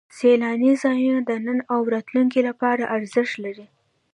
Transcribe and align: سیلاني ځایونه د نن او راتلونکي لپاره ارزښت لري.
سیلاني 0.17 0.71
ځایونه 0.83 1.21
د 1.29 1.31
نن 1.45 1.59
او 1.73 1.81
راتلونکي 1.95 2.41
لپاره 2.49 2.83
ارزښت 2.95 3.33
لري. 3.43 3.65